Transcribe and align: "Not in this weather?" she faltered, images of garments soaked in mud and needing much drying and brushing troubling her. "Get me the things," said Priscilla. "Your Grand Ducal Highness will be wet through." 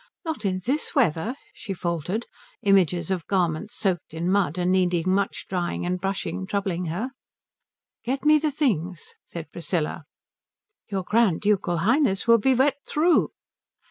"Not 0.25 0.45
in 0.45 0.59
this 0.65 0.95
weather?" 0.95 1.35
she 1.53 1.75
faltered, 1.75 2.25
images 2.63 3.11
of 3.11 3.27
garments 3.27 3.75
soaked 3.75 4.15
in 4.15 4.31
mud 4.31 4.57
and 4.57 4.71
needing 4.71 5.13
much 5.13 5.45
drying 5.47 5.85
and 5.85 6.01
brushing 6.01 6.47
troubling 6.47 6.85
her. 6.85 7.11
"Get 8.03 8.25
me 8.25 8.39
the 8.39 8.49
things," 8.49 9.13
said 9.27 9.51
Priscilla. 9.51 10.05
"Your 10.89 11.03
Grand 11.03 11.41
Ducal 11.41 11.77
Highness 11.77 12.25
will 12.25 12.39
be 12.39 12.55
wet 12.55 12.77
through." 12.83 13.29